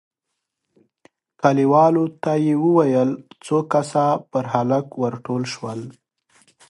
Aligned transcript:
کليوالو 1.41 2.05
ته 2.21 2.31
يې 2.45 2.53
وويل، 2.63 3.11
څو 3.45 3.57
کسه 3.71 4.03
پر 4.31 4.43
هلک 4.53 4.87
ور 5.01 5.13
ټول 5.25 5.41
شول، 5.53 5.79